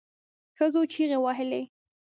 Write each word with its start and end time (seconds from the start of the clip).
ښځو 0.57 0.81
چیغې 0.91 1.17
وهلې. 1.21 1.61